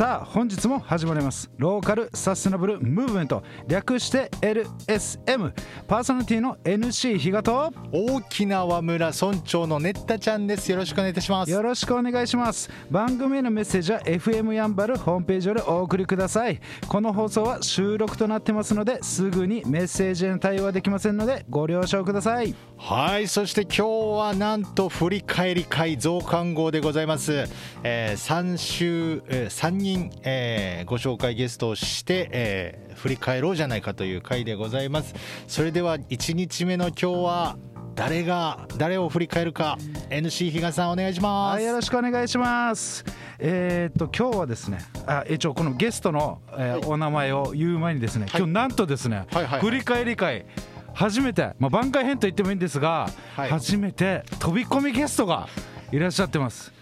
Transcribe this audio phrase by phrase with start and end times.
[0.00, 1.50] さあ本日も始まります。
[1.58, 3.42] ローカルサステナブルムーブメント。
[3.68, 5.52] 略して LSM
[5.86, 10.70] パーソナリティの NC 比嘉と大きな和村村長のねったちゃんです。
[10.72, 11.52] よろしくお願いいたします。
[11.52, 12.70] よろしくお願いします。
[12.90, 16.58] 番組へのメッセージは FM やんばるホームページよりお送りください。
[16.88, 22.54] この放送は収録となってますのですぐにメッセージへの対応はできませんのでご了承ください。
[22.78, 23.86] はいそして今日
[24.18, 27.44] はなんと振り返り会増刊号でございます、
[27.82, 29.89] えー、3週、えー、3人、
[30.22, 35.14] えー、ご紹介ゲストをして、えー、振り返ろうじゃないかという回でございます。
[35.46, 37.58] それでは1日目の今日は
[37.94, 39.76] 誰が誰を振り返るか。
[40.10, 43.04] NC 比嘉さんお願いします、はい、よろしくお願いします。
[43.38, 50.46] えー、っと今日はですねあ一応このゲストの、えー、はい、お名前を言う前にですね、今日なんとですね、はいはいはい、振り返り会。
[50.92, 55.48] 初めて、まあ、番外編と言ってもいいんですが、はい、初めて飛び込みゲストが
[55.92, 56.72] いらっしゃってます、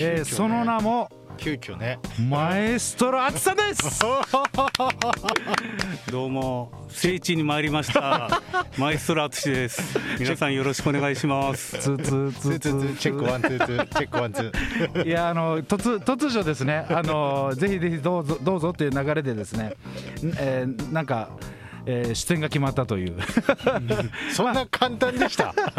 [0.00, 1.08] えー、その名も
[1.42, 1.98] 急遽ね。
[2.28, 3.98] マエストロアツさんです。
[6.08, 6.70] どうも。
[6.88, 8.40] 聖地に参りました。
[8.78, 9.98] マエストロアツシです。
[10.20, 11.76] 皆さんよろしくお願いします。
[11.78, 12.96] ツーツーツーツー。
[12.96, 13.86] チェックワンツーツー。
[13.86, 15.02] チェックワンツー。
[15.04, 16.86] いやあの突突如ですね。
[16.88, 19.74] あのぜひぜひどうぞどうぞっていう流れでですね、
[20.38, 21.30] えー、なんか
[21.86, 23.16] えー、出演が決まったという。
[24.32, 25.54] そんな簡単でした？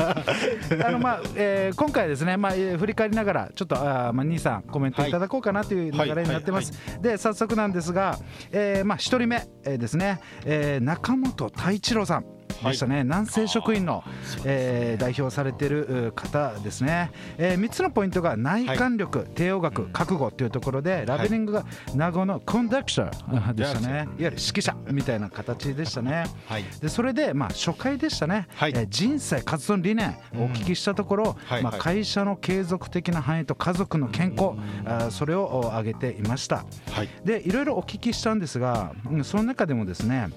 [0.87, 8.17] あの、まあえー、今回ですね、まあ、振り返りながらちょっとあ、まあ、兄さんコメントいただこうかなという流れになってます、で早速なんですが、
[8.51, 12.25] えーまあ、1人目、えー、ですね、えー、中本太一郎さん
[12.63, 14.03] でしたね、はい、南西職員の、
[14.45, 34.51] えー、代表されている方ですね、えー、3つのポイントが内観力、はい、帝王学、覚悟というところでラベリングが名護のコンダクターでしたね、い、わゆる指揮者みたいな形でしたね、はい、でそれで、まあ、初回でしたね、はい、えー、人生活動理念をお聞きしたところ、うん、まあ、会社の継続的な繁栄と家族の健康、
[34.85, 40.29] あそれを挙げていました、はい、でいろいろお聞きしたんですがその中でもですね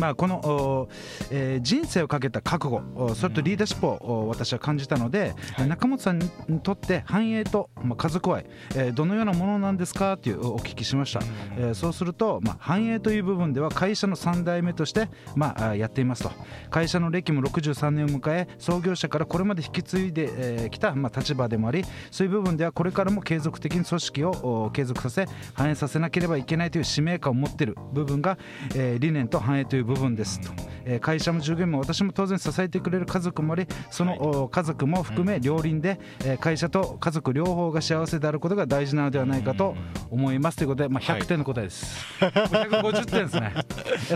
[0.00, 0.88] まあ、この、
[1.30, 6.28] えー、人生をかけた覚悟それとリーダーシップを私は感じたので、はい、中本さんに
[6.62, 11.20] とって繁栄と、まあ、家族愛、えー、どのようなものなんですかというお聞きしました、
[11.56, 16.32] えー、そうすると、まあ、繁栄という部分では会社の3代目として、まあ、やっていますと。
[16.70, 28.38] 会社の歴も63年を迎え創業者からこれまで引き継いでき、えー、た、まあ、立場でもありそういう部分ではこれからも継続的に組織を継続させ繁栄させなければいけないという使命感を持っている部分が、
[28.74, 30.50] えー、理念と繁栄という部分ですと、
[30.84, 39.74] えー、会社も従業員も私も当然支えてくれる家族もありその家族も含め両輪で、えー、会社と家族両方が幸せであることが大事なのではないかと
[40.10, 43.54] 思いますということで、まあ、100点の答えです、はい、150点ですね。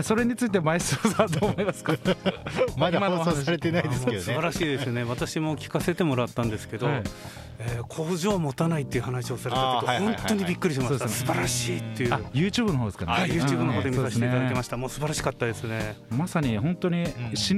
[0.03, 1.93] それについてマイストさんどう思いますか？
[2.77, 4.19] まだ放送されてないですけどね。
[4.21, 5.03] 素晴らしいですね。
[5.03, 7.03] 私も聞かせてもらったんですけど、はい。
[7.61, 15.97] えー、工場を持たないっていう話をされたけど、本当にびっくりしました、素晴らしいっていう、YouTube の方ですかね、はい、YouTube の方で見させていただきました、もう素晴らしかったですね。
[16.09, 17.09] まさに本当に老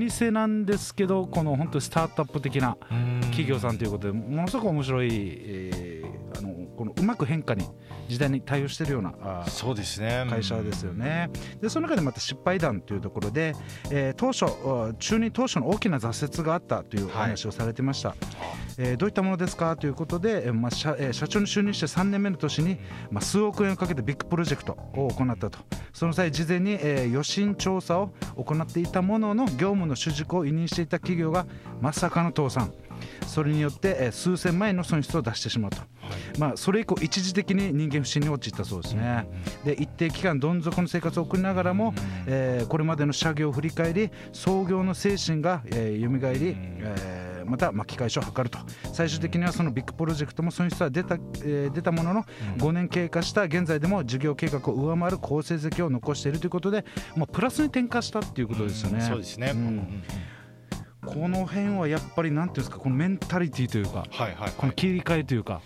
[0.10, 2.78] 舗なんですけど、この本当にスタートアップ的な
[3.22, 7.64] 企業さんということで、ものすごく面白い、えー、あのこのうまく変化に
[8.08, 11.30] 時代に対応しているようなあそうですね会社ですよね。
[11.62, 13.54] でその中でまた失敗談というところで、
[13.92, 18.10] えー、当初中に当初の大きな挫折があったというお話をされてました。
[18.10, 18.18] はい、
[18.80, 22.80] えー、どういったものですかということで、まあ社えー、社長に就任して3年目の年に、
[23.12, 25.60] まあ、数億円をかけてビッグプロジェクトを行ったと
[25.94, 31.46] その際事前に、えー、予診調査を行っていたものの業務の主軸を委任していた企業が
[31.80, 32.74] まさかの倒産。
[33.28, 39.28] それによって数千万円の損失を出してしまうと、はい、まあ、それ以降一時的に人間不信に陥ったそうですね、
[39.64, 41.94] で一定期間どん底の生活を送りながらも、
[42.28, 48.60] えー、これまでの社業を振り返り創業の精神が、えー、蘇り、えー、また巻き返しを図ると。
[48.94, 52.26] 最終的にはそのビッグプロジェクトも損失は出た,、えー、出たものの
[52.58, 59.02] 5年経過した現在でも事業計画を上回る好成績を残しているということで、まあ、プラスに転化したっていうことですよね。
[59.02, 60.04] そうですね、うん
[61.06, 65.62] この辺はやっぱりなんていうんですかこのメンタリティーというか、はいはい、この切り替えというか。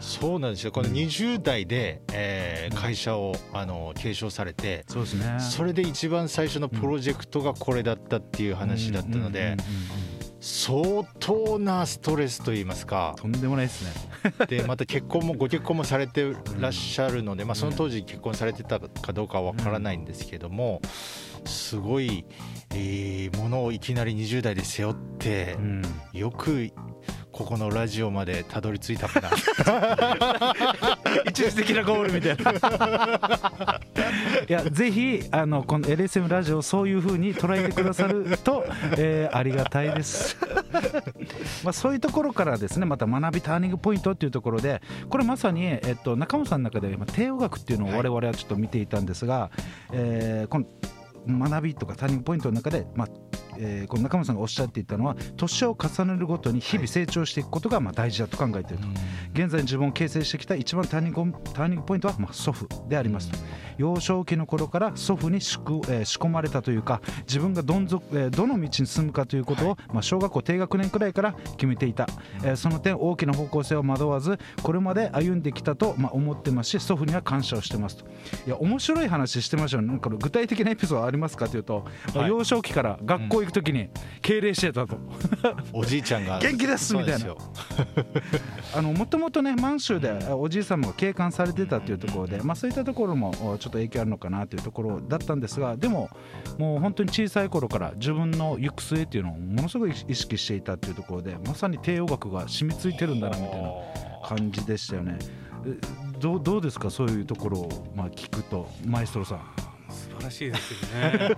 [0.00, 0.70] そうなんですよ。
[0.70, 9.56] この20代で、えー、会社をあの継承されてそうです、ね、それで一番最初のプロジェクトがこれだったっていう話だったので
[10.40, 13.14] 相当なストレスといいますか。
[13.16, 14.46] とんでもないですね。
[14.46, 20.80] でまた結婚もご結婚もされてらっしゃるので、まあ、その当時結婚されてたかどうかは分からないんですけども
[21.48, 22.24] すごい、
[22.74, 25.56] えー、ものをいきなり20代で背負って、
[26.12, 26.70] よく
[27.38, 29.30] ここのラジオまでたどり着いたかな。
[31.24, 33.80] 一時的なゴールみたいな。
[34.48, 38.64] いやぜひあのこの LSM ラジオをそういうふうに捉えてくださると、
[38.96, 40.36] えー、ありがたいです。
[41.62, 49.50] まあそういうところからですねまた学びターニングポイントっていうところでこれまさに、えっと、中本さんの中で帝王学っていうのを我々はちょっと見ていたんですが、はい、
[49.92, 50.66] えー、この
[51.28, 53.08] 学びとかターニングポイントの中で、まあ、
[53.58, 58.96] えー、この中村さんがおっしゃっていたのは年を重ねるごとに日々成長していくことがまあ大事だと考えていると、はい、
[59.34, 63.38] 現在自分を形成してきた一番ターニングターニングポイントはまあ祖父でありますと。
[63.78, 65.58] 幼少期の頃から祖父に仕,、
[65.88, 72.08] えー、仕込まれたというか自分がどんぞ、えー、どの道に進むかということを、はい、まあ、小学校低学年くらいから決めていた、
[72.42, 78.04] えー、その点大きな方向性を惑わずこれまで歩んできたと、まあ、思ってますし祖父には感謝をしてますと。
[78.46, 79.98] いや面白い話してましたよね。
[79.98, 81.84] これ具体的なエピソードありますかというと、
[82.14, 83.88] はい、幼少期から学校行くときに
[84.22, 84.98] 敬礼してたと。
[85.72, 86.38] おじいちゃんが。
[86.38, 87.34] 元気ですみたいな。
[88.74, 96.10] あのもともとね満州でおじい様が警官されてたっていうところで、まあ、そういったところもちょっと影響あるのかなというところだったんですがでも
[96.58, 103.68] もう本当に小さい頃から自分の行く末っていうのをものすごい意識していたっていうところでまさに帝王学が染みついてるんだなみたいな
[104.26, 105.18] 感じでしたよね。
[106.20, 106.90] どうどうですか？
[106.90, 109.40] そういうところをまあ聞くとマエストロさん。
[110.28, 111.30] 晴らしいですよね。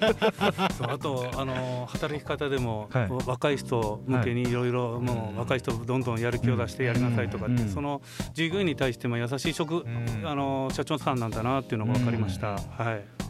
[0.76, 8.02] そうあとあの働き方でも、はい、若い人向けにいろいろもう若い人どんどんやる気を出してやりなさいとかって、うん、その
[8.34, 12.52] 従業員に対しても優しい職、うん、あの社長さんなんだなっていうのが分かりました。
[12.52, 13.20] はい。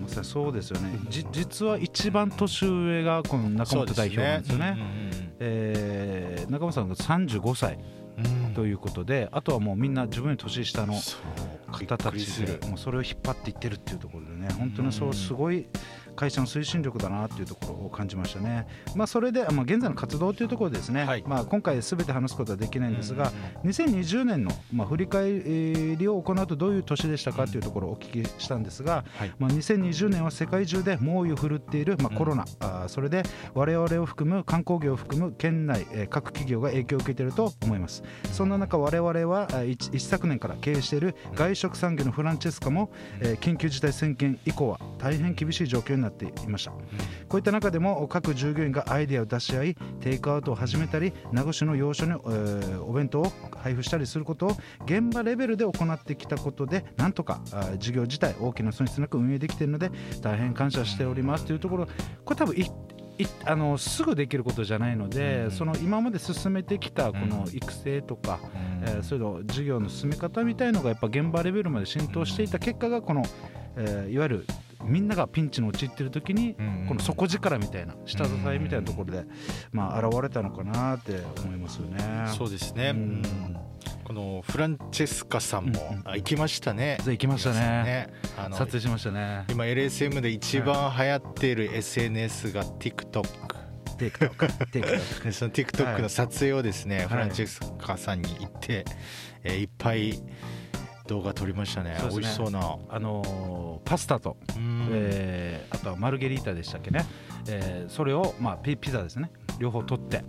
[0.00, 4.64] まさにそうですよね、じ実は一番年上がこの中本代表なんですよね。
[4.72, 4.76] ね。
[5.40, 7.78] えー、中本さんが35歳
[8.54, 10.94] ということで、あとはもうみんな自分より年下の
[11.70, 15.66] 方たちでもうそれを引っ張っていってるっていうところでね本当にそうすごい
[16.20, 18.66] 会社の推進力だなっていうところを感じましたね。
[18.94, 23.32] まあ、それで、まあ、現在の活動というところですね、はい、まあ、今回すべて話すことはできないんですが、
[23.64, 33.22] 2020年の、まあ、振り返りを行うとどういう年でしたかというところをお聞きしたんですが、はい、まあ、2020年は世界中で猛威を振るっている、まあ、コロナ、あそれで
[33.54, 38.02] 我々を含む観光業を含む県内、えー、各企業が影響を受けていると思います。
[38.30, 42.90] そんな中我々は一一昨年から経営している外食産業のフランチェスカも、
[43.20, 46.78] えー、緊急事態宣言以降は大変厳しい状況になっていました、こ
[47.32, 57.40] ういった中でも各従業員がアイデアを出し合いテイクアウトを始めたり名護市の要所に、えー、お弁当を配布したりすることを現場レベルで行ってきたことでなんとか
[57.78, 59.90] 事業自体大きな損失なく運営できているので
[60.20, 61.46] 大変感謝しております。
[61.46, 61.86] というところ
[62.24, 62.54] これ多分
[63.44, 73.22] あのすぐできることじゃないので、うん、その今まで進めてきたこの育成とか、うん、えー、そういうの事業の進め方みたいのがやっぱ現場レベルまで浸透していた結果がこの、
[73.76, 74.46] えー、いわゆる
[74.90, 76.54] みんながピンチに陥ってる時に、
[76.88, 79.24] この底力みたいな下支えみたいなところで、
[79.72, 82.26] まあ、現れたのかなって思いますよね。
[82.36, 83.22] そうですね、うん
[84.10, 86.98] このフランチェスカさんも、うん、行きましたね。
[87.06, 87.58] 行きましたね。
[87.84, 88.08] ね
[88.50, 89.44] 撮影しましたね。
[89.48, 93.22] 今 LSM で一番流行っている SNS が TikTok。
[93.98, 94.30] TikTok。
[94.66, 98.84] TikTok その TikTok の撮影をですね、はい、フランチェスカさんに行って、
[99.44, 100.20] えー、いっぱい
[101.10, 101.90] 動画撮りましたね。
[101.90, 102.76] ね美味しそうな。
[102.88, 104.36] あのー、パスタと、
[104.92, 107.04] えー、あとはマルゲリータでしたっけね。
[107.48, 109.28] えー、それをまあピピザですね。
[109.58, 110.22] 両方取って。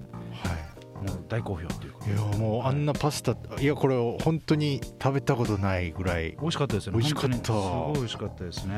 [1.02, 1.12] はい。
[1.12, 7.00] もう大好評っていういやもうあんなパスタいやこれ本当に食べたことないぐらい美味しかったですよね。
[7.00, 7.46] 美味しかった。
[7.46, 8.76] すごい美味しかったですね。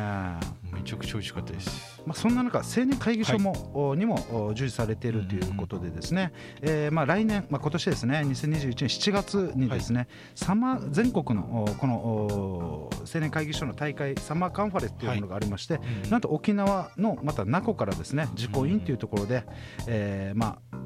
[0.72, 2.02] めちゃくちゃ美味しかったです。
[2.06, 3.52] まあそんな中青年会議所も、
[3.90, 8.18] はい、にも重視されているということでですね、うん、えー、まあ来年まあ今年ですね。
[8.26, 15.84] 2021年7月にですね、はい、サマー全国のこの青年会議所の大会サマーカンファレンスというものがありまして、はい。
[16.04, 19.44] うん、なんと沖縄のまた名護からですね実行委員というところで、うん、
[19.88, 20.78] えー、まあ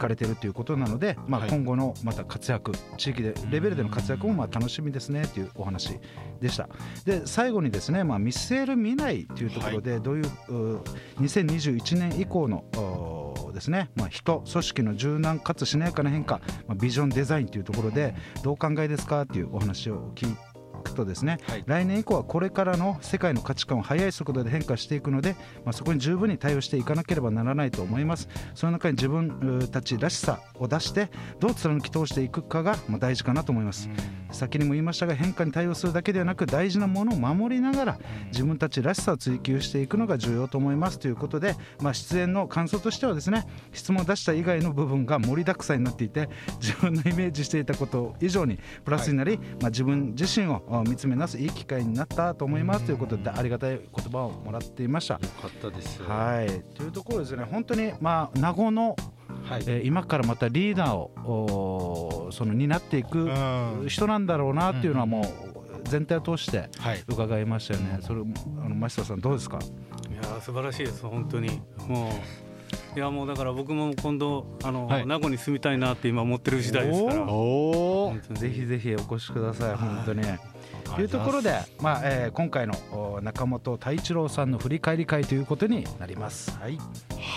[0.00, 5.98] かれてるということなので、まあ、今後のまた活躍、地域でレベルでの活躍もまあ楽しみですねというお話
[6.40, 6.68] でした。
[7.04, 10.80] で最後にですね、まあ、見据える未来というところでどういう,、う
[11.20, 12.64] 2021年以降の
[13.52, 20.49] ですね、まあ、人組織の柔軟かつしなやかな変化、まあ、ビジョンデザインというところでどうお考えですかというお話を聞いてく
[20.82, 25.34] とですね、はい、来年以降はこれからの世界の価値観は速い速度で変化していくので、
[25.64, 28.28] まあ、そこに十分に対応していかなければならないと思います。
[28.54, 33.88] その中に自分たちらしさを出してどう貫き通していくかがまあ大事かなと思います
[34.32, 46.28] 先にも言いましたが変化に対応するだけではなく大事なものを守りながら自分たちらしさを追求していくのが重要と思いますということで、まあ、出演の感想としてはですね質問を出した以外の部分が盛りだくさんになっていて
[46.60, 55.14] 自分のイメージしていたこと以上にプラスになり、はい、まあ、自分自身を見つめ直すいい機会になったと思いますということでありがたい言葉をもらっていました。
[55.14, 56.48] よかったですはい。
[56.74, 58.96] というところですね本当にまあ名護の
[59.44, 63.28] はい、えー、今からまたリーダーをその担っていく
[63.88, 65.24] 人なんだろうなっていうのはもう
[65.84, 66.68] 全体を通して
[67.08, 69.58] 伺いましたよね、はい、それあの増田さんどうですか？
[69.58, 71.60] いや素晴らしいです本当に。
[71.88, 72.12] もう
[72.96, 77.22] いやもうだから僕も今度あの、はい、名護に住みたいなって今思ってる時代ですから。
[77.24, 80.22] おおぜひぜひお越しください本当に。
[80.84, 86.58] というところで、まあえー、今回の中本太一郎さんの振り返り会ということになります。
[86.58, 86.78] はい、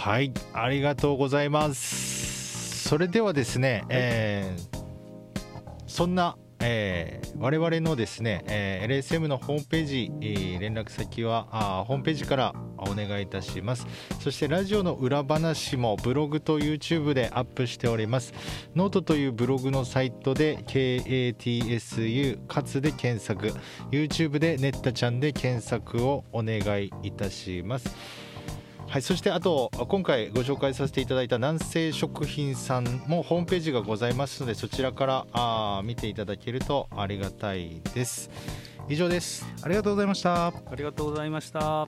[0.03, 2.89] はい、ありがとうございます。
[2.89, 4.79] それではですね、はい、えー、
[5.87, 13.87] そんなえー、我々のですね、えー、LSM のホームページ、えー、連絡先はあホームページからお願いいたします。
[14.19, 18.33] そしてラジオの裏話もブログと YouTube でアップしております。
[18.75, 23.53] ノートというブログのサイトで KATSU かつで検索。
[23.89, 28.22] YouTube でネッタちゃんで検索をお願いいたします
[28.87, 38.29] はい、そしてあと今回ご紹介させていただいた南西食品さんもホームページがございますのでそちらからあ見ていただけるとありがたいです。
[38.89, 39.47] 以上です。
[39.61, 40.47] ありがとうございました。
[40.47, 41.87] ありがとうございました